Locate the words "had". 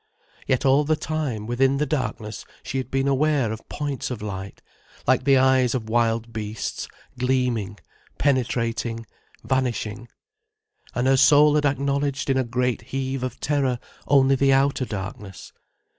2.79-2.89, 11.53-11.67